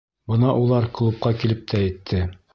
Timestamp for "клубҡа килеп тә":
0.95-1.85